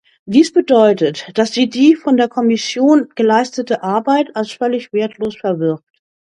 Dies 0.25 0.51
bedeutet, 0.51 1.29
dass 1.37 1.51
sie 1.53 1.69
die 1.69 1.95
von 1.95 2.17
der 2.17 2.27
Kommission 2.27 3.09
geleistete 3.13 3.83
Arbeit 3.83 4.35
als 4.35 4.51
völlig 4.51 4.91
wertlos 4.93 5.37
verwirft. 5.37 5.85